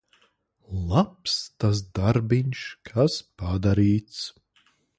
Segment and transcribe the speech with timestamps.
[0.93, 4.27] Labs tas darbiņš, kas padarīts.